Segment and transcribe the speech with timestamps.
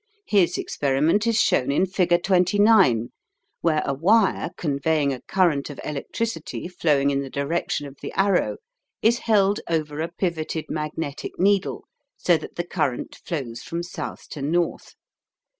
[0.25, 3.09] His experiment is shown in figure 29,
[3.61, 8.57] where a wire conveying a current of electricity flowing in the direction of the arrow
[9.03, 11.85] is held over a pivoted magnetic needle
[12.17, 14.95] so that the current flows from south to north.